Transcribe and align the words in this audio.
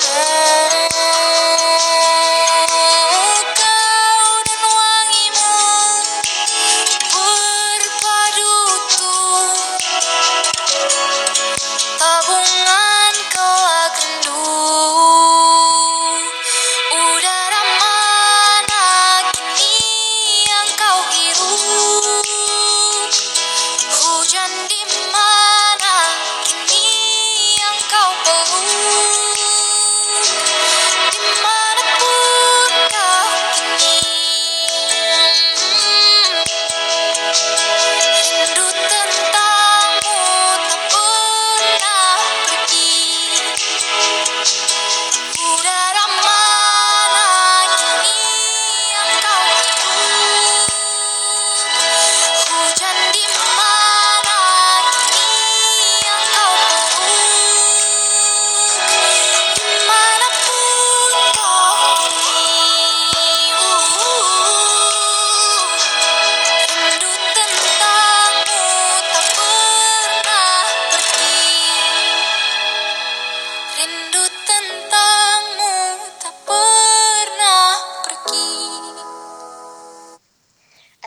love. 0.00 0.71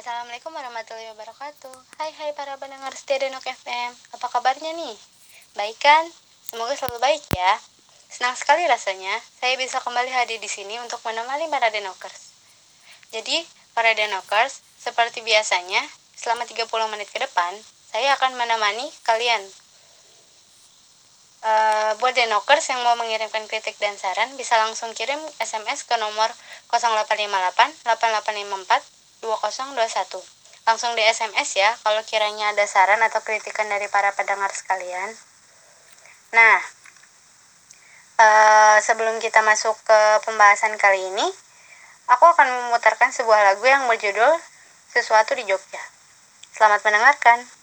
Assalamualaikum 0.06 0.54
warahmatullahi 0.54 1.10
wabarakatuh. 1.18 1.98
Hai 1.98 2.14
hai 2.14 2.30
para 2.38 2.54
pendengar 2.62 2.94
setia 2.94 3.18
Denok 3.26 3.42
FM 3.42 3.90
Apa 4.14 4.30
kabarnya 4.30 4.78
nih? 4.78 4.94
Baik 5.58 5.82
kan? 5.82 6.06
Semoga 6.46 6.78
selalu 6.78 7.02
baik 7.02 7.26
ya. 7.34 7.58
Senang 8.06 8.38
sekali 8.38 8.70
rasanya 8.70 9.18
Saya 9.42 9.58
bisa 9.58 9.82
kembali 9.82 10.14
hadir 10.14 10.38
di 10.38 10.46
sini 10.46 10.78
untuk 10.78 11.02
menemani 11.10 11.50
para 11.50 11.74
Denokers. 11.74 12.38
Jadi 13.18 13.50
para 13.74 13.98
Denokers 13.98 14.62
Seperti 14.78 15.26
biasanya 15.26 15.82
Selama 16.14 16.46
30 16.46 16.70
menit 16.94 17.10
ke 17.10 17.18
depan 17.18 17.58
Saya 17.90 18.14
akan 18.14 18.38
menemani 18.38 18.86
kalian. 19.10 19.42
Eh, 21.50 21.92
buat 21.98 22.14
Denokers 22.14 22.70
yang 22.70 22.86
mau 22.86 22.94
mengirimkan 22.94 23.50
kritik 23.50 23.74
dan 23.82 23.98
saran 23.98 24.38
bisa 24.38 24.54
langsung 24.62 24.94
kirim 24.94 25.18
SMS 25.42 25.82
ke 25.82 25.98
nomor 25.98 26.30
0858 26.70 27.90
8854 27.90 28.96
2021. 29.24 30.20
Langsung 30.66 30.98
di 30.98 31.04
SMS 31.06 31.56
ya 31.56 31.72
kalau 31.86 32.02
kiranya 32.04 32.52
ada 32.52 32.66
saran 32.66 33.00
atau 33.06 33.22
kritikan 33.22 33.70
dari 33.70 33.86
para 33.88 34.12
pendengar 34.18 34.50
sekalian. 34.50 35.14
Nah, 36.34 36.58
eh, 38.20 38.78
sebelum 38.82 39.22
kita 39.24 39.46
masuk 39.46 39.78
ke 39.86 40.00
pembahasan 40.26 40.76
kali 40.76 41.00
ini, 41.14 41.28
aku 42.12 42.26
akan 42.28 42.68
memutarkan 42.68 43.14
sebuah 43.14 43.54
lagu 43.54 43.64
yang 43.64 43.86
berjudul 43.88 44.36
Sesuatu 44.92 45.36
di 45.36 45.44
Jogja. 45.44 45.84
Selamat 46.56 46.82
mendengarkan. 46.88 47.55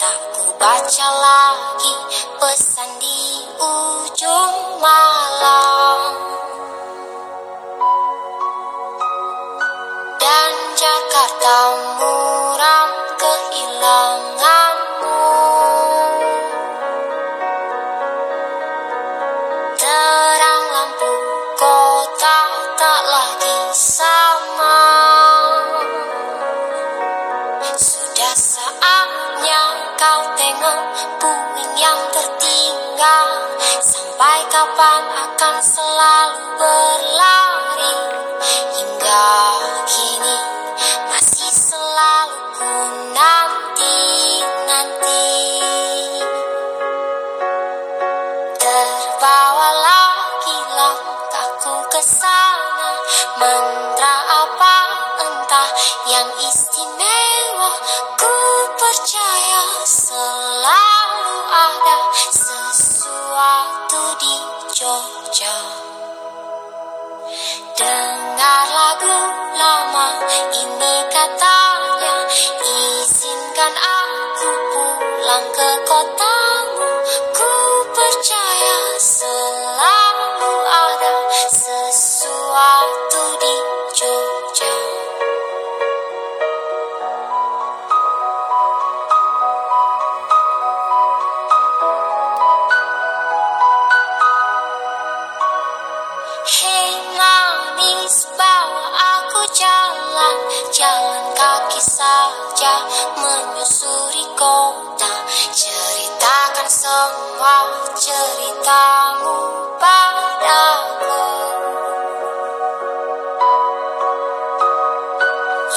Tak 0.00 0.18
ku 0.34 0.44
baca 0.58 1.08
lagi 1.20 1.94
pesan 2.40 2.90
di 2.98 3.44
ujung 3.60 4.58
malam. 4.80 5.98
Dan 10.20 10.52
Jakarta 10.76 11.56
Sampai 34.20 34.44
kapan 34.52 35.02
akan 35.16 35.56
selalu 35.64 36.44
berlari 36.60 37.49
pulang 75.40 75.48
ke 75.56 75.70
kotamu 75.88 76.90
Ku 77.32 77.52
percaya 77.96 78.78
selalu 79.00 80.54
ada 80.68 81.16
sesuatu 81.48 83.22
di 83.40 83.54
Jogja. 83.96 84.76
Hei 96.44 96.92
manis 97.16 98.28
bawa 98.36 98.84
aku 98.92 99.42
jalan. 99.56 100.36
Jalan 100.70 101.24
kaki 101.32 101.80
saja 101.80 102.74
menyusuri 103.16 104.29
Ceritakan 106.60 106.76
semua 106.76 107.56
ceritamu 107.96 109.36
padaku. 109.80 111.24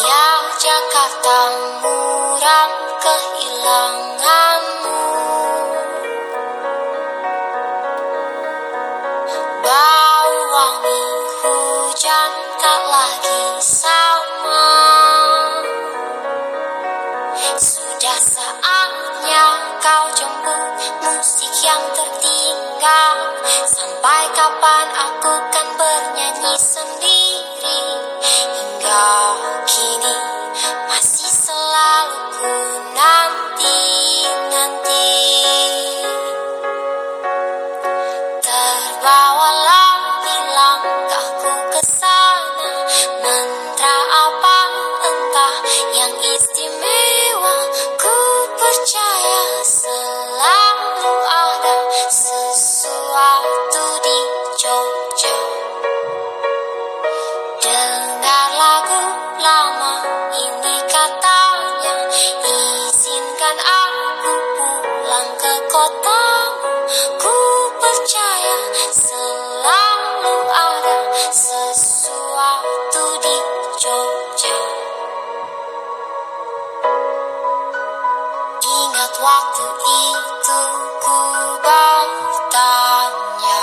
Ya 0.03 0.27
Jakarta 0.59 1.39
muram 1.79 2.71
kehilanganmu 2.99 4.82
yang 21.63 21.83
tertinggal. 21.95 23.17
Sampai 23.63 24.27
kapan 24.35 24.87
aku 24.91 25.33
kan 25.47 25.67
bernyanyi 25.79 26.55
sendiri? 26.59 27.83
Hingga 28.19 29.07
kini 29.63 30.15
masih 30.91 31.32
waktu 79.21 79.65
itu 79.85 80.59
ku 81.03 81.19
bertanya 81.61 83.61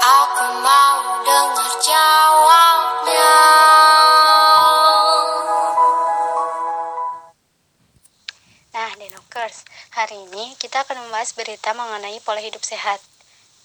Aku 0.00 0.46
mau 0.64 0.96
dengar 1.26 1.72
jawabnya 1.82 3.34
Nah, 8.72 8.92
Denokers, 8.96 9.64
hari 9.96 10.28
ini 10.28 10.52
kita 10.60 10.84
akan 10.84 11.08
membahas 11.08 11.32
berita 11.32 11.72
mengenai 11.72 12.20
pola 12.20 12.44
hidup 12.44 12.60
sehat. 12.60 13.00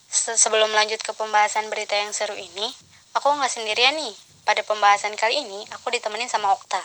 Se- 0.08 0.40
Sebelum 0.40 0.72
lanjut 0.72 1.04
ke 1.04 1.12
pembahasan 1.12 1.68
berita 1.68 2.00
yang 2.00 2.16
seru 2.16 2.36
ini, 2.36 2.72
aku 3.12 3.28
nggak 3.32 3.52
sendirian 3.52 3.96
nih. 3.96 4.16
Pada 4.48 4.64
pembahasan 4.64 5.16
kali 5.20 5.44
ini, 5.44 5.68
aku 5.76 5.92
ditemenin 5.92 6.32
sama 6.32 6.56
Okta. 6.56 6.80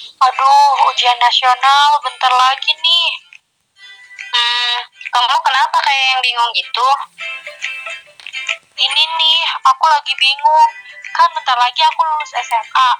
Aduh, 0.00 0.72
ujian 0.92 1.16
nasional 1.16 1.96
bentar 2.04 2.32
lagi 2.32 2.72
nih. 2.76 3.08
Hmm, 4.30 4.76
kamu 5.12 5.36
kenapa 5.40 5.78
kayak 5.80 6.06
yang 6.12 6.22
bingung 6.24 6.52
gitu? 6.52 6.88
Ini 8.80 9.02
nih, 9.16 9.40
aku 9.64 9.84
lagi 9.88 10.12
bingung. 10.16 10.70
Kan 11.12 11.28
bentar 11.36 11.56
lagi 11.56 11.80
aku 11.84 12.00
lulus 12.04 12.32
SMA. 12.40 12.90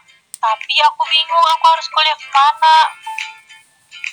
Tapi 0.40 0.74
aku 0.80 1.02
bingung 1.08 1.46
aku 1.56 1.64
harus 1.72 1.88
kuliah 1.92 2.16
ke 2.16 2.28
mana. 2.32 2.76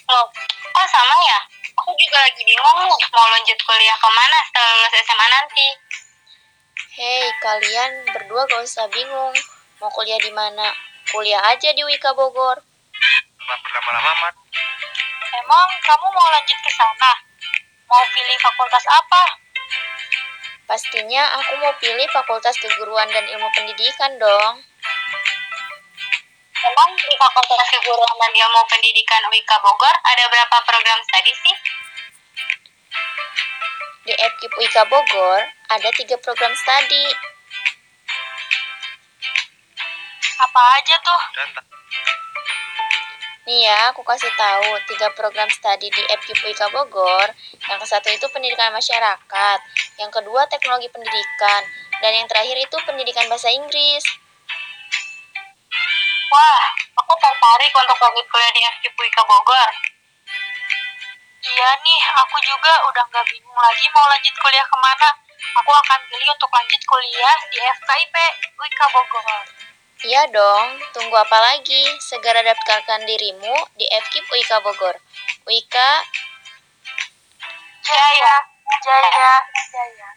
Loh, 0.08 0.28
kok 0.72 0.88
sama 0.88 1.16
ya? 1.28 1.40
Aku 1.80 1.92
juga 1.96 2.18
lagi 2.24 2.44
bingung 2.44 2.78
nih, 2.88 3.00
mau 3.12 3.28
lanjut 3.32 3.60
kuliah 3.64 3.98
ke 4.00 4.10
mana 4.12 4.38
setelah 4.48 4.72
lulus 4.80 4.96
SMA 5.00 5.28
nanti. 5.32 5.68
Hei, 6.98 7.32
kalian 7.44 7.92
berdua 8.16 8.48
gak 8.48 8.64
usah 8.64 8.88
bingung. 8.92 9.36
Mau 9.80 9.92
kuliah 9.92 10.20
di 10.20 10.32
mana? 10.32 10.72
Kuliah 11.08 11.40
aja 11.52 11.72
di 11.72 11.84
Wika 11.88 12.12
Bogor. 12.12 12.77
Nggak 13.48 13.60
berlama-lama, 13.64 14.12
Mat. 14.28 14.36
Emang 15.40 15.70
kamu 15.80 16.06
mau 16.12 16.28
lanjut 16.36 16.60
ke 16.60 16.72
sana? 16.76 17.12
Mau 17.88 18.04
pilih 18.12 18.38
fakultas 18.44 18.84
apa? 18.92 19.24
Pastinya 20.68 21.24
aku 21.40 21.56
mau 21.64 21.72
pilih 21.80 22.04
Fakultas 22.12 22.60
Keguruan 22.60 23.08
dan 23.08 23.24
Ilmu 23.24 23.48
Pendidikan 23.56 24.20
dong. 24.20 24.60
Emang 26.60 26.90
di 26.92 27.16
Fakultas 27.16 27.72
Keguruan 27.72 28.16
dan 28.20 28.36
Ilmu 28.36 28.62
Pendidikan 28.68 29.24
UIK 29.32 29.48
Bogor 29.64 29.96
ada 29.96 30.28
berapa 30.28 30.58
program 30.68 31.00
studi 31.08 31.32
sih? 31.40 31.56
Di 34.12 34.14
FKIP 34.20 34.60
Wika 34.60 34.84
Bogor 34.92 35.48
ada 35.72 35.90
tiga 35.96 36.20
program 36.20 36.52
studi. 36.52 37.16
Apa 40.44 40.62
aja 40.84 40.96
tuh? 41.00 41.22
Dan 41.32 41.48
Nih 43.48 43.64
ya, 43.64 43.96
aku 43.96 44.04
kasih 44.04 44.28
tahu 44.36 44.76
tiga 44.92 45.08
program 45.16 45.48
studi 45.48 45.88
di 45.88 46.04
FKIP 46.04 46.52
Wika 46.52 46.68
Bogor. 46.68 47.32
Yang 47.64 47.80
ke 47.80 47.88
satu 47.88 48.12
itu 48.12 48.28
pendidikan 48.36 48.76
masyarakat, 48.76 49.60
yang 49.96 50.12
kedua 50.12 50.44
teknologi 50.52 50.92
pendidikan, 50.92 51.64
dan 52.04 52.12
yang 52.12 52.28
terakhir 52.28 52.60
itu 52.60 52.76
pendidikan 52.84 53.24
bahasa 53.32 53.48
Inggris. 53.48 54.04
Wah, 56.28 56.64
aku 57.00 57.14
tertarik 57.16 57.72
untuk 57.72 57.96
lanjut 58.04 58.28
kuliah 58.28 58.52
di 58.52 58.62
FKIP 58.68 58.96
UIK 59.00 59.18
Bogor. 59.24 59.70
Iya 61.48 61.70
nih, 61.88 62.02
aku 62.20 62.36
juga 62.44 62.74
udah 62.92 63.06
gak 63.16 63.26
bingung 63.32 63.56
lagi 63.56 63.88
mau 63.96 64.12
lanjut 64.12 64.36
kuliah 64.44 64.68
ke 64.68 64.76
mana. 64.76 65.10
Aku 65.64 65.72
akan 65.72 66.00
pilih 66.12 66.36
untuk 66.36 66.52
lanjut 66.52 66.82
kuliah 66.84 67.38
di 67.48 67.64
FKIP 67.64 68.16
UIK 68.60 68.82
Bogor. 68.92 69.67
Iya 70.06 70.30
dong, 70.30 70.78
tunggu 70.94 71.18
apa 71.18 71.42
lagi? 71.42 71.82
Segera 71.98 72.46
daftarkan 72.46 73.02
dirimu 73.10 73.58
di 73.74 73.82
FKIP 73.90 74.30
Wika 74.30 74.62
Bogor. 74.62 74.94
Wika, 75.50 75.90
Jaya, 77.82 78.36
Jaya, 78.86 79.34
Jaya. 79.74 80.10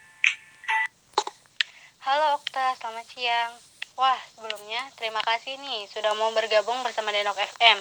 Halo 2.04 2.36
Okta, 2.36 2.76
selamat 2.76 3.08
siang. 3.08 3.56
Wah, 3.96 4.20
sebelumnya 4.36 4.84
terima 5.00 5.24
kasih 5.24 5.56
nih 5.56 5.88
sudah 5.88 6.12
mau 6.12 6.28
bergabung 6.36 6.76
bersama 6.84 7.08
Denok 7.08 7.40
FM. 7.40 7.80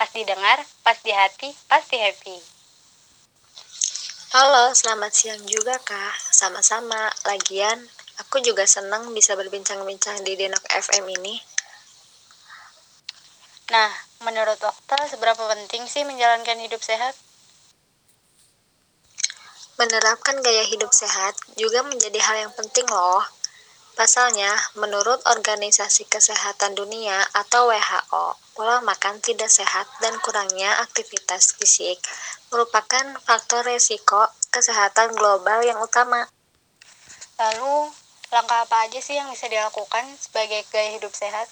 Pas 0.00 0.08
didengar, 0.16 0.64
pas 0.80 0.96
di 1.04 1.12
hati, 1.12 1.52
pasti 1.68 2.00
happy. 2.00 2.40
Halo, 4.32 4.72
selamat 4.72 5.12
siang 5.12 5.44
juga 5.44 5.76
kak. 5.84 6.16
Sama-sama. 6.32 7.12
Lagian, 7.28 7.84
aku 8.36 8.52
juga 8.52 8.68
senang 8.68 9.16
bisa 9.16 9.32
berbincang-bincang 9.32 10.20
di 10.20 10.36
Denok 10.36 10.60
FM 10.68 11.08
ini. 11.08 11.40
Nah, 13.72 13.88
menurut 14.28 14.60
Okta, 14.60 15.08
seberapa 15.08 15.40
penting 15.40 15.88
sih 15.88 16.04
menjalankan 16.04 16.60
hidup 16.60 16.84
sehat? 16.84 17.16
Menerapkan 19.80 20.36
gaya 20.44 20.68
hidup 20.68 20.92
sehat 20.92 21.32
juga 21.56 21.80
menjadi 21.88 22.20
hal 22.20 22.36
yang 22.44 22.52
penting 22.52 22.84
loh. 22.92 23.24
Pasalnya, 23.96 24.52
menurut 24.76 25.24
Organisasi 25.24 26.04
Kesehatan 26.04 26.76
Dunia 26.76 27.24
atau 27.32 27.72
WHO, 27.72 28.36
pola 28.52 28.84
makan 28.84 29.16
tidak 29.24 29.48
sehat 29.48 29.88
dan 30.04 30.12
kurangnya 30.20 30.76
aktivitas 30.84 31.56
fisik 31.56 32.04
merupakan 32.52 33.16
faktor 33.24 33.64
resiko 33.64 34.28
kesehatan 34.52 35.16
global 35.16 35.64
yang 35.64 35.80
utama. 35.80 36.28
Lalu, 37.40 38.04
langkah 38.34 38.66
apa 38.66 38.88
aja 38.88 38.98
sih 38.98 39.14
yang 39.14 39.30
bisa 39.30 39.46
dilakukan 39.46 40.04
sebagai 40.18 40.66
gaya 40.72 40.96
hidup 40.98 41.14
sehat? 41.14 41.46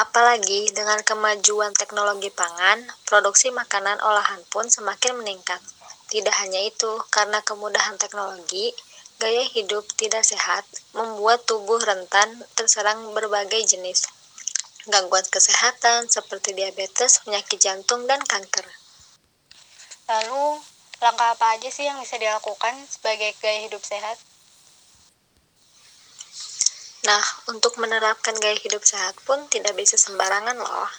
Apalagi 0.00 0.72
dengan 0.72 1.02
kemajuan 1.04 1.76
teknologi 1.76 2.32
pangan, 2.32 2.88
produksi 3.04 3.52
makanan 3.52 4.00
olahan 4.00 4.40
pun 4.48 4.64
semakin 4.70 5.20
meningkat. 5.20 5.60
Tidak 6.08 6.34
hanya 6.40 6.64
itu, 6.64 6.90
karena 7.12 7.44
kemudahan 7.44 8.00
teknologi, 8.00 8.72
gaya 9.20 9.44
hidup 9.44 9.84
tidak 10.00 10.24
sehat 10.24 10.64
membuat 10.96 11.44
tubuh 11.44 11.78
rentan 11.78 12.40
terserang 12.56 13.12
berbagai 13.12 13.60
jenis 13.68 14.08
gangguan 14.88 15.24
kesehatan 15.28 16.08
seperti 16.08 16.56
diabetes, 16.56 17.20
penyakit 17.20 17.60
jantung, 17.60 18.08
dan 18.08 18.20
kanker. 18.24 18.64
Lalu, 20.08 20.58
langkah 21.04 21.36
apa 21.36 21.60
aja 21.60 21.68
sih 21.68 21.84
yang 21.84 22.00
bisa 22.00 22.16
dilakukan 22.16 22.74
sebagai 22.88 23.36
gaya 23.38 23.68
hidup 23.68 23.84
sehat? 23.84 24.16
Nah, 27.00 27.24
untuk 27.48 27.80
menerapkan 27.80 28.36
gaya 28.36 28.60
hidup 28.60 28.84
sehat 28.84 29.16
pun 29.24 29.48
tidak 29.48 29.72
bisa 29.72 29.96
sembarangan 29.96 30.60
loh. 30.60 30.90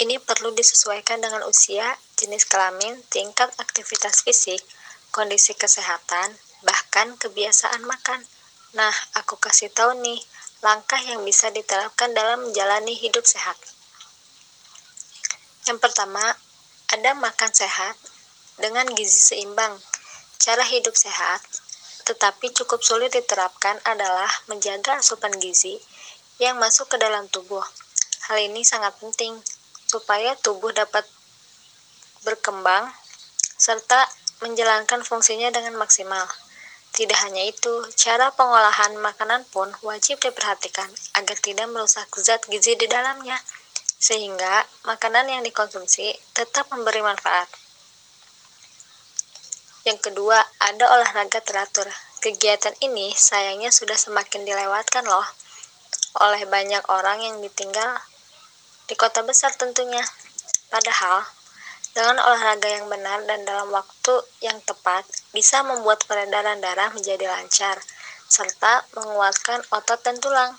Ini 0.00 0.20
perlu 0.20 0.52
disesuaikan 0.52 1.20
dengan 1.20 1.44
usia, 1.48 1.96
jenis 2.16 2.44
kelamin, 2.44 3.00
tingkat 3.08 3.48
aktivitas 3.56 4.20
fisik, 4.20 4.60
kondisi 5.12 5.56
kesehatan, 5.56 6.36
bahkan 6.60 7.16
kebiasaan 7.16 7.84
makan. 7.84 8.20
Nah, 8.76 8.92
aku 9.16 9.40
kasih 9.40 9.72
tahu 9.72 9.96
nih, 10.04 10.20
langkah 10.60 11.00
yang 11.00 11.24
bisa 11.24 11.48
diterapkan 11.48 12.12
dalam 12.12 12.48
menjalani 12.48 12.92
hidup 12.96 13.24
sehat. 13.24 13.56
Yang 15.64 15.80
pertama, 15.80 16.36
ada 16.92 17.10
makan 17.16 17.52
sehat 17.52 17.96
dengan 18.60 18.88
gizi 18.92 19.20
seimbang. 19.20 19.76
Cara 20.40 20.64
hidup 20.64 20.96
sehat, 20.96 21.40
tetapi 22.10 22.50
cukup 22.50 22.82
sulit 22.82 23.14
diterapkan 23.14 23.78
adalah 23.86 24.26
menjaga 24.50 24.98
asupan 24.98 25.30
gizi 25.38 25.78
yang 26.42 26.58
masuk 26.58 26.90
ke 26.90 26.98
dalam 26.98 27.30
tubuh. 27.30 27.62
Hal 28.26 28.42
ini 28.42 28.66
sangat 28.66 28.98
penting 28.98 29.38
supaya 29.86 30.34
tubuh 30.42 30.74
dapat 30.74 31.06
berkembang 32.26 32.90
serta 33.54 34.10
menjalankan 34.42 35.06
fungsinya 35.06 35.54
dengan 35.54 35.78
maksimal. 35.78 36.26
Tidak 36.90 37.14
hanya 37.30 37.46
itu, 37.46 37.86
cara 37.94 38.34
pengolahan 38.34 38.98
makanan 38.98 39.46
pun 39.54 39.70
wajib 39.86 40.18
diperhatikan 40.18 40.90
agar 41.14 41.38
tidak 41.38 41.70
merusak 41.70 42.10
zat 42.18 42.42
gizi 42.50 42.74
di 42.74 42.90
dalamnya, 42.90 43.38
sehingga 44.02 44.66
makanan 44.82 45.30
yang 45.30 45.42
dikonsumsi 45.46 46.18
tetap 46.34 46.66
memberi 46.74 47.06
manfaat. 47.06 47.46
Yang 49.88 50.12
kedua, 50.12 50.36
ada 50.60 50.84
olahraga 50.92 51.40
teratur. 51.40 51.88
Kegiatan 52.20 52.76
ini 52.84 53.16
sayangnya 53.16 53.72
sudah 53.72 53.96
semakin 53.96 54.44
dilewatkan 54.44 55.08
loh 55.08 55.24
oleh 56.20 56.42
banyak 56.44 56.82
orang 56.90 57.22
yang 57.22 57.36
ditinggal 57.40 57.96
di 58.90 58.98
kota 58.98 59.22
besar 59.24 59.54
tentunya. 59.56 60.02
Padahal, 60.68 61.24
dengan 61.96 62.20
olahraga 62.22 62.68
yang 62.68 62.86
benar 62.92 63.24
dan 63.24 63.42
dalam 63.48 63.70
waktu 63.70 64.14
yang 64.44 64.58
tepat, 64.62 65.06
bisa 65.32 65.62
membuat 65.62 66.04
peredaran 66.04 66.60
darah 66.60 66.92
menjadi 66.92 67.30
lancar, 67.30 67.80
serta 68.28 68.84
menguatkan 68.94 69.64
otot 69.72 69.98
dan 70.04 70.18
tulang. 70.20 70.54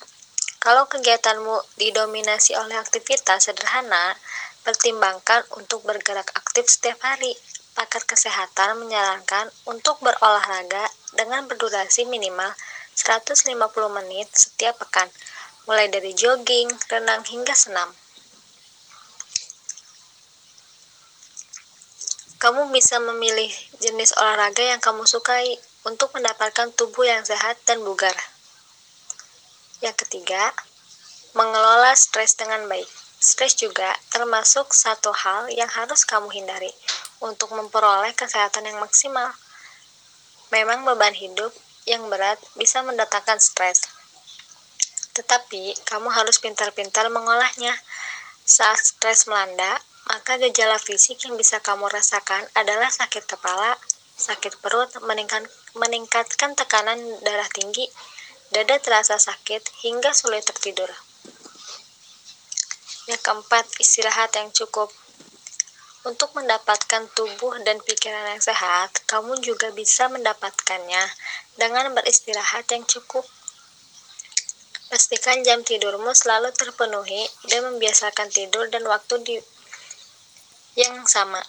Kalau 0.61 0.85
kegiatanmu 0.89 1.77
didominasi 1.79 2.53
oleh 2.57 2.77
aktivitas 2.77 3.49
sederhana, 3.49 4.17
pertimbangkan 4.61 5.41
untuk 5.57 5.81
bergerak 5.87 6.29
aktif 6.37 6.69
setiap 6.69 7.01
hari. 7.01 7.33
Pakar 7.71 8.03
kesehatan 8.03 8.83
menyarankan 8.83 9.47
untuk 9.63 10.03
berolahraga 10.03 10.91
dengan 11.15 11.47
berdurasi 11.47 12.03
minimal 12.03 12.51
150 12.99 13.47
menit 13.95 14.27
setiap 14.35 14.75
pekan, 14.83 15.07
mulai 15.63 15.87
dari 15.87 16.11
jogging, 16.11 16.67
renang, 16.91 17.23
hingga 17.23 17.55
senam. 17.55 17.87
Kamu 22.41 22.73
bisa 22.73 22.97
memilih 22.99 23.47
jenis 23.79 24.17
olahraga 24.17 24.65
yang 24.65 24.81
kamu 24.83 25.07
sukai 25.07 25.55
untuk 25.87 26.11
mendapatkan 26.11 26.73
tubuh 26.73 27.05
yang 27.07 27.23
sehat 27.23 27.55
dan 27.69 27.79
bugar. 27.85 28.13
Yang 29.79 30.05
ketiga, 30.05 30.51
mengelola 31.37 31.95
stres 31.95 32.35
dengan 32.35 32.67
baik. 32.67 32.89
Stres 33.21 33.53
juga 33.55 33.93
termasuk 34.09 34.73
satu 34.73 35.13
hal 35.13 35.53
yang 35.53 35.69
harus 35.69 36.01
kamu 36.03 36.33
hindari 36.33 36.73
untuk 37.21 37.53
memperoleh 37.53 38.11
kesehatan 38.17 38.65
yang 38.65 38.81
maksimal. 38.81 39.31
Memang 40.51 40.83
beban 40.83 41.15
hidup 41.15 41.53
yang 41.87 42.05
berat 42.11 42.37
bisa 42.57 42.83
mendatangkan 42.83 43.39
stres. 43.39 43.87
Tetapi, 45.15 45.77
kamu 45.87 46.09
harus 46.11 46.41
pintar-pintar 46.41 47.07
mengolahnya. 47.07 47.77
Saat 48.41 48.97
stres 48.97 49.29
melanda, 49.29 49.79
maka 50.09 50.35
gejala 50.41 50.75
fisik 50.81 51.23
yang 51.23 51.37
bisa 51.37 51.61
kamu 51.61 51.87
rasakan 51.87 52.43
adalah 52.57 52.89
sakit 52.89 53.23
kepala, 53.29 53.77
sakit 54.17 54.59
perut, 54.59 54.89
meningkat, 55.05 55.45
meningkatkan 55.77 56.57
tekanan 56.57 56.99
darah 57.23 57.47
tinggi, 57.53 57.87
dada 58.51 58.75
terasa 58.81 59.15
sakit, 59.15 59.85
hingga 59.85 60.11
sulit 60.11 60.43
tertidur. 60.43 60.89
Yang 63.07 63.21
keempat, 63.23 63.65
istirahat 63.79 64.31
yang 64.35 64.51
cukup. 64.51 64.91
Untuk 66.01 66.33
mendapatkan 66.33 67.13
tubuh 67.13 67.61
dan 67.61 67.77
pikiran 67.77 68.33
yang 68.33 68.41
sehat, 68.41 69.05
kamu 69.05 69.37
juga 69.45 69.69
bisa 69.69 70.09
mendapatkannya 70.09 71.03
dengan 71.61 71.93
beristirahat 71.93 72.65
yang 72.73 72.81
cukup. 72.89 73.21
Pastikan 74.89 75.45
jam 75.45 75.61
tidurmu 75.61 76.09
selalu 76.17 76.49
terpenuhi 76.57 77.29
dan 77.47 77.69
membiasakan 77.69 78.33
tidur 78.33 78.65
dan 78.73 78.81
waktu 78.89 79.15
di 79.21 79.37
yang 80.73 81.05
sama. 81.05 81.39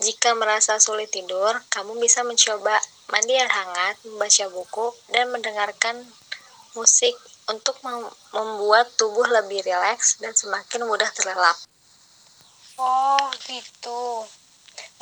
Jika 0.00 0.32
merasa 0.32 0.80
sulit 0.80 1.12
tidur, 1.12 1.52
kamu 1.68 2.00
bisa 2.00 2.24
mencoba 2.24 2.80
mandi 3.12 3.36
air 3.36 3.52
hangat, 3.52 4.00
membaca 4.08 4.48
buku, 4.48 4.86
dan 5.12 5.28
mendengarkan 5.28 6.00
musik 6.72 7.12
untuk 7.52 7.76
membuat 8.32 8.88
tubuh 8.96 9.28
lebih 9.28 9.60
rileks 9.60 10.16
dan 10.24 10.32
semakin 10.32 10.88
mudah 10.88 11.12
terlelap. 11.12 11.60
Oh, 12.80 13.28
gitu. 13.44 14.24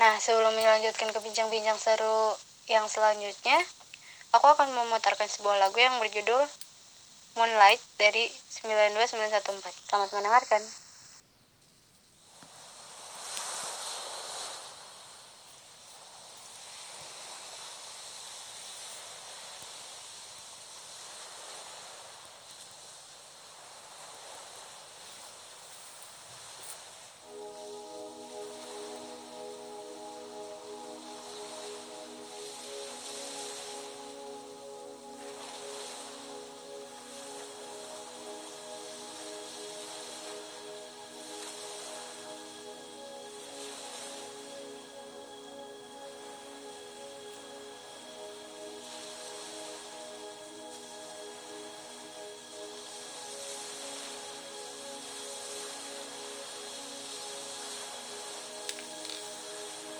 Nah, 0.02 0.18
sebelum 0.18 0.50
melanjutkan 0.50 1.14
ke 1.14 1.18
bincang-bincang 1.22 1.78
seru 1.78 2.34
yang 2.66 2.90
selanjutnya, 2.90 3.54
aku 4.34 4.50
akan 4.50 4.74
memutarkan 4.74 5.30
sebuah 5.30 5.62
lagu 5.62 5.78
yang 5.78 5.94
berjudul 6.02 6.42
Moonlight 7.38 7.78
dari 7.94 8.26
92914. 8.66 9.62
Selamat 9.86 10.10
mendengarkan. 10.10 10.87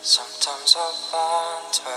Sometimes 0.01 0.77
I 0.79 0.93
wonder 1.13 1.91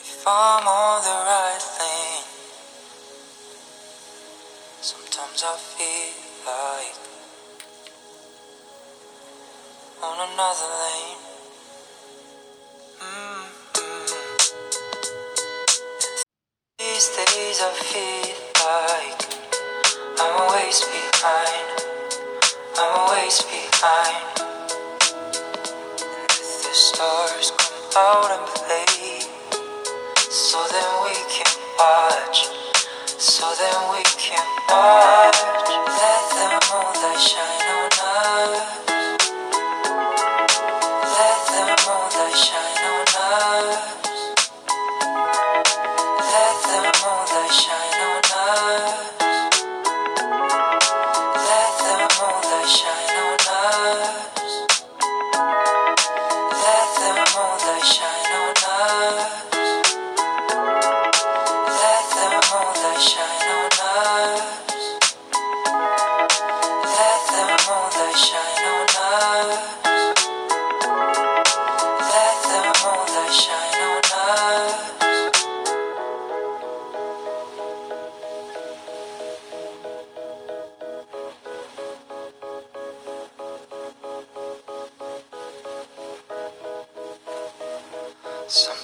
if 0.00 0.26
I'm 0.26 0.66
on 0.66 1.02
the 1.02 1.10
right 1.10 1.64
lane. 1.78 2.24
Sometimes 4.80 5.44
I 5.46 5.56
feel 5.56 6.10
like 6.44 6.98
on 10.02 10.28
another 10.32 10.70
lane. 10.82 11.22
Mm-hmm. 12.98 14.40
These 16.78 17.08
days 17.14 17.60
I 17.62 17.72
feel 17.78 18.34
like 18.66 19.22
I'm 20.18 20.34
always 20.42 20.80
behind. 20.80 21.68
I'm 22.76 22.98
always 22.98 23.40
behind 23.42 24.49
out 27.96 28.30
and 28.30 28.46
play 28.54 29.20
so 30.30 30.58
then 30.70 30.90
we 31.02 31.14
can 31.28 31.52
watch. 31.78 32.46
So 33.18 33.52
then 33.58 33.78
we 33.90 34.02
can 34.16 34.46
watch. 34.68 35.38
Let 35.86 36.22
the 36.38 36.46
moonlight 36.70 37.20
shine 37.20 37.49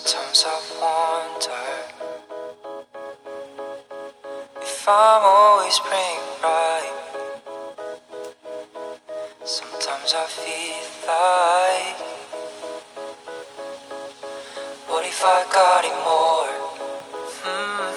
Sometimes 0.07 0.45
I 0.47 0.55
wonder 0.81 1.67
if 4.63 4.89
I'm 4.89 5.23
always 5.25 5.81
praying 5.81 6.21
right. 6.45 6.93
Sometimes 9.43 10.15
I 10.15 10.27
feel 10.31 10.87
like, 11.11 11.99
what 14.87 15.05
if 15.05 15.21
I 15.25 15.45
got 15.53 15.85
it 15.85 15.97
more? 16.07 16.55
hmm 17.43 17.91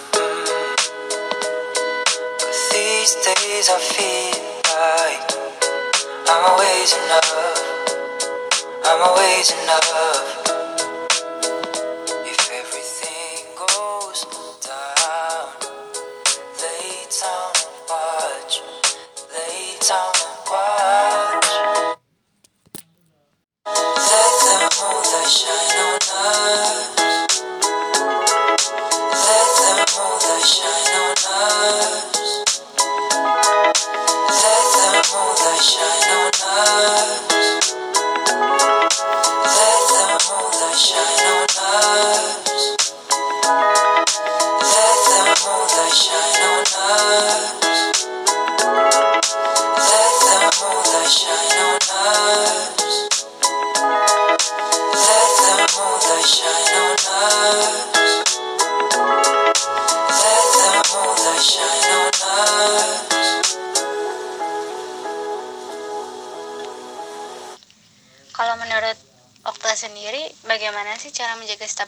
But 2.40 2.56
these 2.74 3.14
days 3.22 3.70
I 3.70 3.78
feel 3.94 4.34
like 4.82 5.30
I'm 6.28 6.44
always 6.50 6.92
enough. 7.06 7.32
I'm 8.84 9.02
always 9.08 9.52
enough. 9.52 10.39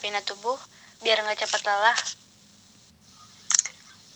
Stamina 0.01 0.25
tubuh 0.25 0.57
biar 1.05 1.21
nggak 1.21 1.45
cepat 1.45 1.61
lelah? 1.61 1.93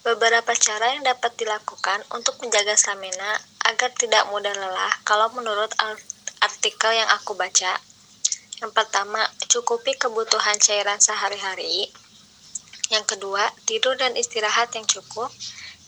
Beberapa 0.02 0.50
cara 0.58 0.98
yang 0.98 1.06
dapat 1.06 1.38
dilakukan 1.38 2.02
untuk 2.10 2.42
menjaga 2.42 2.74
stamina 2.74 3.38
agar 3.70 3.94
tidak 3.94 4.26
mudah 4.34 4.50
lelah 4.58 4.90
kalau 5.06 5.30
menurut 5.38 5.70
ar- 5.78 6.02
artikel 6.42 6.90
yang 6.90 7.06
aku 7.14 7.38
baca. 7.38 7.78
Yang 8.66 8.72
pertama, 8.74 9.30
cukupi 9.46 9.94
kebutuhan 9.94 10.58
cairan 10.58 10.98
sehari-hari. 10.98 11.94
Yang 12.90 13.06
kedua, 13.06 13.46
tidur 13.70 13.94
dan 13.94 14.18
istirahat 14.18 14.74
yang 14.74 14.90
cukup. 14.90 15.30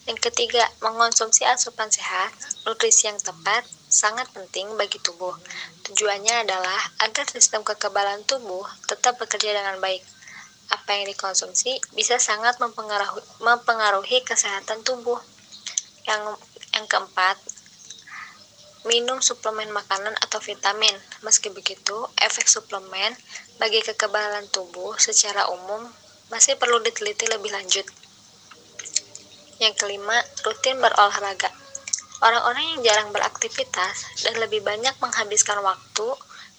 Yang 0.06 0.30
ketiga, 0.30 0.62
mengonsumsi 0.86 1.42
asupan 1.42 1.90
sehat, 1.90 2.38
nutrisi 2.70 3.10
yang 3.10 3.18
tepat, 3.18 3.66
sangat 3.88 4.28
penting 4.36 4.68
bagi 4.76 5.00
tubuh. 5.00 5.32
Tujuannya 5.88 6.44
adalah 6.44 6.80
agar 7.08 7.24
sistem 7.32 7.64
kekebalan 7.64 8.28
tubuh 8.28 8.68
tetap 8.86 9.16
bekerja 9.16 9.56
dengan 9.56 9.80
baik. 9.80 10.04
Apa 10.68 11.00
yang 11.00 11.08
dikonsumsi 11.08 11.80
bisa 11.96 12.20
sangat 12.20 12.60
mempengaruhi, 12.60 13.24
mempengaruhi 13.40 14.20
kesehatan 14.28 14.84
tubuh. 14.84 15.20
Yang 16.04 16.40
yang 16.76 16.86
keempat, 16.88 17.40
minum 18.88 19.24
suplemen 19.24 19.72
makanan 19.72 20.16
atau 20.24 20.40
vitamin. 20.44 20.94
Meski 21.24 21.52
begitu, 21.52 21.96
efek 22.20 22.48
suplemen 22.48 23.16
bagi 23.60 23.80
kekebalan 23.84 24.48
tubuh 24.52 24.96
secara 25.00 25.48
umum 25.52 25.88
masih 26.28 26.60
perlu 26.60 26.84
diteliti 26.84 27.28
lebih 27.28 27.56
lanjut. 27.56 27.88
Yang 29.58 29.74
kelima, 29.80 30.16
rutin 30.46 30.78
berolahraga. 30.78 31.67
Orang-orang 32.18 32.66
yang 32.74 32.82
jarang 32.82 33.10
beraktivitas 33.14 34.26
dan 34.26 34.42
lebih 34.42 34.66
banyak 34.66 34.98
menghabiskan 34.98 35.62
waktu 35.62 36.08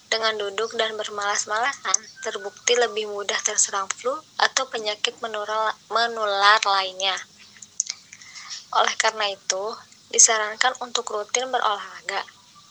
dengan 0.07 0.39
duduk 0.39 0.71
dan 0.79 0.95
bermalas-malasan 0.95 1.99
terbukti 2.23 2.79
lebih 2.79 3.11
mudah 3.11 3.35
terserang 3.43 3.91
flu 3.91 4.15
atau 4.39 4.65
penyakit 4.71 5.19
menular, 5.19 5.75
menular 5.91 6.63
lainnya. 6.63 7.13
Oleh 8.71 8.95
karena 8.95 9.35
itu, 9.35 9.65
disarankan 10.09 10.79
untuk 10.79 11.11
rutin 11.11 11.51
berolahraga. 11.51 12.23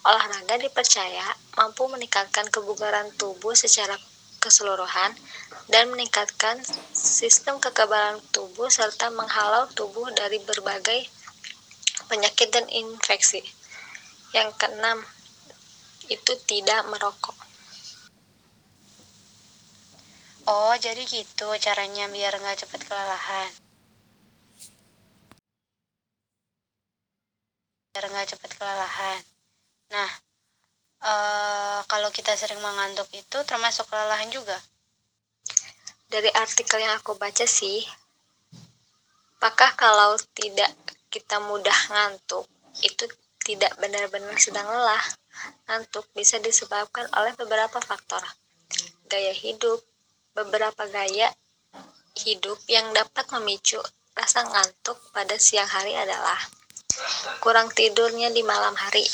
Olahraga 0.09 0.57
dipercaya 0.57 1.37
mampu 1.61 1.85
meningkatkan 1.93 2.49
kebugaran 2.49 3.13
tubuh 3.21 3.53
secara 3.53 4.01
keseluruhan 4.41 5.13
dan 5.69 5.93
meningkatkan 5.93 6.57
sistem 6.97 7.61
kekebalan 7.61 8.17
tubuh 8.33 8.73
serta 8.73 9.13
menghalau 9.13 9.69
tubuh 9.77 10.09
dari 10.17 10.41
berbagai 10.41 11.18
penyakit 12.09 12.49
dan 12.49 12.67
infeksi. 12.73 13.45
Yang 14.33 14.57
keenam, 14.57 15.05
itu 16.09 16.33
tidak 16.49 16.89
merokok. 16.89 17.37
Oh, 20.49 20.73
jadi 20.81 21.05
gitu 21.05 21.53
caranya 21.61 22.09
biar 22.09 22.33
nggak 22.41 22.65
cepat 22.65 22.81
kelelahan. 22.89 23.53
Biar 27.93 28.05
nggak 28.09 28.29
cepat 28.33 28.51
kelelahan. 28.57 29.21
Nah, 29.93 30.11
eh, 31.05 31.81
kalau 31.85 32.09
kita 32.09 32.33
sering 32.33 32.65
mengantuk 32.65 33.13
itu 33.13 33.39
termasuk 33.45 33.85
kelelahan 33.93 34.33
juga. 34.33 34.57
Dari 36.09 36.33
artikel 36.33 36.81
yang 36.81 36.97
aku 36.97 37.21
baca 37.21 37.45
sih, 37.45 37.85
apakah 39.37 39.77
kalau 39.77 40.17
tidak 40.33 40.73
kita 41.09 41.41
mudah 41.45 41.77
ngantuk, 41.91 42.45
itu 42.85 43.05
tidak 43.43 43.73
benar-benar 43.81 44.37
sedang 44.37 44.69
lelah. 44.69 45.05
Ngantuk 45.69 46.05
bisa 46.13 46.37
disebabkan 46.41 47.09
oleh 47.17 47.33
beberapa 47.37 47.81
faktor. 47.81 48.21
Gaya 49.09 49.33
hidup, 49.33 49.81
beberapa 50.37 50.85
gaya 50.93 51.33
hidup 52.19 52.59
yang 52.69 52.93
dapat 52.93 53.25
memicu 53.39 53.81
rasa 54.19 54.43
ngantuk 54.43 54.99
pada 55.15 55.39
siang 55.39 55.71
hari 55.71 55.95
adalah 55.95 56.39
kurang 57.39 57.71
tidurnya 57.71 58.35
di 58.35 58.43
malam 58.43 58.75
hari. 58.75 59.07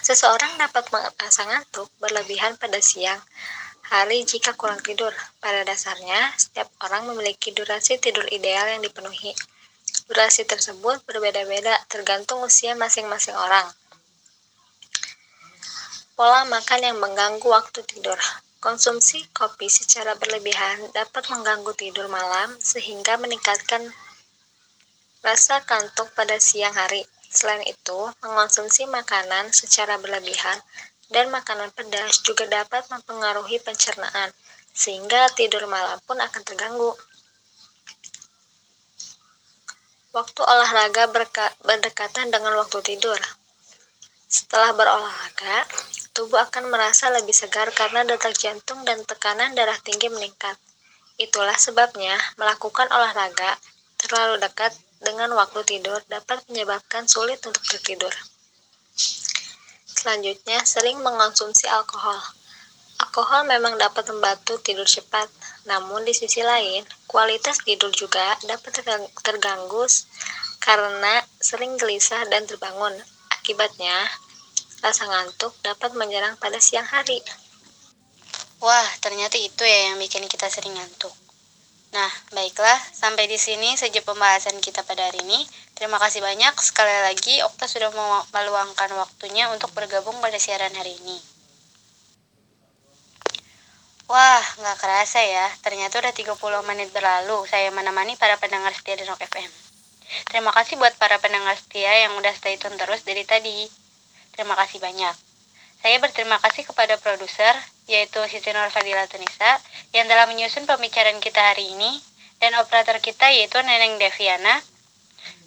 Seseorang 0.00 0.56
dapat 0.56 0.88
merasa 0.88 1.44
ngantuk 1.44 1.92
berlebihan 2.00 2.56
pada 2.56 2.80
siang 2.80 3.20
hari 3.90 4.24
jika 4.24 4.56
kurang 4.56 4.80
tidur. 4.80 5.12
Pada 5.38 5.60
dasarnya, 5.66 6.32
setiap 6.40 6.72
orang 6.80 7.10
memiliki 7.12 7.52
durasi 7.52 8.00
tidur 8.00 8.24
ideal 8.32 8.64
yang 8.72 8.80
dipenuhi. 8.80 9.36
Durasi 10.10 10.42
tersebut 10.42 11.06
berbeda-beda 11.06 11.70
tergantung 11.86 12.42
usia 12.42 12.74
masing-masing 12.74 13.38
orang. 13.38 13.70
Pola 16.18 16.42
makan 16.50 16.82
yang 16.82 16.98
mengganggu 16.98 17.46
waktu 17.46 17.86
tidur. 17.86 18.18
Konsumsi 18.58 19.22
kopi 19.30 19.70
secara 19.70 20.18
berlebihan 20.18 20.90
dapat 20.90 21.30
mengganggu 21.30 21.70
tidur 21.78 22.10
malam 22.10 22.58
sehingga 22.58 23.22
meningkatkan 23.22 23.86
rasa 25.22 25.62
kantuk 25.62 26.10
pada 26.18 26.42
siang 26.42 26.74
hari. 26.74 27.06
Selain 27.30 27.62
itu, 27.62 28.10
mengonsumsi 28.26 28.90
makanan 28.90 29.54
secara 29.54 29.94
berlebihan 30.02 30.58
dan 31.14 31.30
makanan 31.30 31.70
pedas 31.70 32.18
juga 32.26 32.50
dapat 32.50 32.82
mempengaruhi 32.90 33.62
pencernaan, 33.62 34.34
sehingga 34.74 35.30
tidur 35.38 35.70
malam 35.70 36.02
pun 36.02 36.18
akan 36.18 36.42
terganggu. 36.42 36.98
Waktu 40.10 40.42
olahraga 40.42 41.06
berka- 41.06 41.54
berdekatan 41.62 42.34
dengan 42.34 42.58
waktu 42.58 42.82
tidur. 42.82 43.14
Setelah 44.26 44.74
berolahraga, 44.74 45.62
tubuh 46.10 46.42
akan 46.42 46.66
merasa 46.66 47.14
lebih 47.14 47.30
segar 47.30 47.70
karena 47.70 48.02
detak 48.02 48.34
jantung 48.34 48.82
dan 48.82 49.06
tekanan 49.06 49.54
darah 49.54 49.78
tinggi 49.86 50.10
meningkat. 50.10 50.58
Itulah 51.14 51.54
sebabnya 51.54 52.18
melakukan 52.34 52.90
olahraga 52.90 53.54
terlalu 54.02 54.42
dekat 54.42 54.74
dengan 54.98 55.30
waktu 55.38 55.62
tidur 55.62 56.02
dapat 56.10 56.42
menyebabkan 56.50 57.06
sulit 57.06 57.38
untuk 57.46 57.62
tertidur. 57.70 58.10
Selanjutnya, 59.86 60.58
sering 60.66 60.98
mengonsumsi 61.06 61.70
alkohol. 61.70 62.18
Alkohol 63.00 63.48
memang 63.48 63.80
dapat 63.80 64.04
membantu 64.12 64.60
tidur 64.60 64.84
cepat, 64.84 65.24
namun 65.64 66.04
di 66.04 66.12
sisi 66.12 66.44
lain, 66.44 66.84
kualitas 67.08 67.64
tidur 67.64 67.88
juga 67.96 68.36
dapat 68.44 68.76
tergang- 68.76 69.12
terganggu 69.24 69.88
karena 70.60 71.24
sering 71.40 71.80
gelisah 71.80 72.28
dan 72.28 72.44
terbangun. 72.44 72.92
Akibatnya, 73.40 74.04
rasa 74.84 75.08
ngantuk 75.08 75.56
dapat 75.64 75.96
menyerang 75.96 76.36
pada 76.36 76.60
siang 76.60 76.84
hari. 76.84 77.24
Wah, 78.60 78.88
ternyata 79.00 79.40
itu 79.40 79.64
ya 79.64 79.88
yang 79.88 79.96
bikin 79.96 80.28
kita 80.28 80.52
sering 80.52 80.76
ngantuk. 80.76 81.16
Nah, 81.96 82.12
baiklah, 82.36 82.76
sampai 82.92 83.24
di 83.24 83.40
sini 83.40 83.80
saja 83.80 84.04
pembahasan 84.04 84.60
kita 84.60 84.84
pada 84.84 85.08
hari 85.08 85.24
ini. 85.24 85.40
Terima 85.72 85.96
kasih 85.96 86.20
banyak 86.20 86.52
sekali 86.60 86.92
lagi 87.00 87.40
Okta 87.48 87.64
sudah 87.64 87.88
meluangkan 88.28 88.92
waktunya 89.00 89.48
untuk 89.48 89.72
bergabung 89.72 90.20
pada 90.20 90.36
siaran 90.36 90.76
hari 90.76 91.00
ini. 91.00 91.29
Wah, 94.10 94.42
nggak 94.58 94.74
kerasa 94.82 95.22
ya, 95.22 95.46
ternyata 95.62 96.02
udah 96.02 96.10
30 96.10 96.34
menit 96.66 96.90
berlalu 96.90 97.46
saya 97.46 97.70
menemani 97.70 98.18
para 98.18 98.34
pendengar 98.42 98.74
setia 98.74 98.98
di 98.98 99.06
Rock 99.06 99.22
FM. 99.22 99.46
Terima 100.26 100.50
kasih 100.50 100.82
buat 100.82 100.98
para 100.98 101.22
pendengar 101.22 101.54
setia 101.54 101.94
yang 101.94 102.18
udah 102.18 102.34
stay 102.34 102.58
tune 102.58 102.74
terus 102.74 103.06
dari 103.06 103.22
tadi. 103.22 103.70
Terima 104.34 104.58
kasih 104.58 104.82
banyak. 104.82 105.14
Saya 105.78 106.02
berterima 106.02 106.42
kasih 106.42 106.66
kepada 106.66 106.98
produser, 106.98 107.54
yaitu 107.86 108.18
Siti 108.26 108.50
Nur 108.50 108.66
Fadila 108.74 109.06
Tunisa, 109.06 109.62
yang 109.94 110.10
telah 110.10 110.26
menyusun 110.26 110.66
pembicaraan 110.66 111.22
kita 111.22 111.54
hari 111.54 111.70
ini, 111.70 112.02
dan 112.42 112.58
operator 112.58 112.98
kita 112.98 113.30
yaitu 113.30 113.62
Neneng 113.62 113.94
Deviana. 114.02 114.58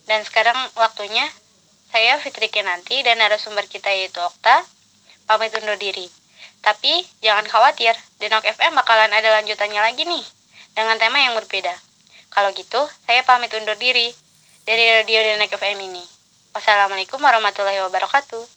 Dan 0.08 0.24
sekarang 0.24 0.56
waktunya, 0.80 1.28
saya 1.92 2.16
Fitri 2.24 2.48
Kinanti 2.48 3.04
dan 3.04 3.20
narasumber 3.20 3.68
kita 3.68 3.92
yaitu 3.92 4.24
Okta, 4.24 4.64
pamit 5.28 5.52
undur 5.52 5.76
diri. 5.76 6.23
Tapi 6.64 7.04
jangan 7.20 7.44
khawatir, 7.44 7.92
Denok 8.24 8.48
FM 8.56 8.72
bakalan 8.80 9.12
ada 9.12 9.36
lanjutannya 9.36 9.84
lagi 9.84 10.08
nih, 10.08 10.24
dengan 10.72 10.96
tema 10.96 11.20
yang 11.20 11.36
berbeda. 11.36 11.76
Kalau 12.32 12.56
gitu, 12.56 12.80
saya 13.04 13.20
pamit 13.28 13.52
undur 13.52 13.76
diri 13.76 14.08
dari 14.64 15.04
Radio 15.04 15.20
Denok 15.20 15.60
FM 15.60 15.92
ini. 15.92 16.04
Wassalamualaikum 16.56 17.20
warahmatullahi 17.20 17.84
wabarakatuh. 17.84 18.48